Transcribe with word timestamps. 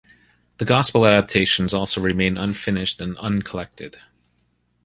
The 0.57 0.65
Gospel 0.65 1.05
adaptations 1.05 1.75
also 1.75 2.01
remain 2.01 2.35
unfinished 2.35 3.01
and 3.01 3.15
uncollected. 3.19 3.99